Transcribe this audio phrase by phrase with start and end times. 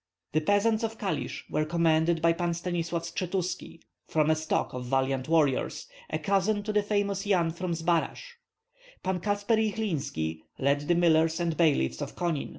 [0.31, 5.29] The peasants of Kalisk were commanded by Pan Stanislav Skshetuski, from a stock of valiant
[5.29, 8.17] warriors, a cousin of the famous Yan from Zbaraj.
[9.03, 12.49] Pan Katsper Jyhlinski led the millers and bailiffs of Konin.